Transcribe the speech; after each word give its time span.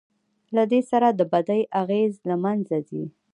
له 0.55 0.63
دې 0.71 0.81
سره 0.91 1.07
د 1.19 1.21
بدۍ 1.31 1.61
اغېز 1.81 2.13
له 2.29 2.35
منځه 2.43 2.77
ځي. 2.89 3.03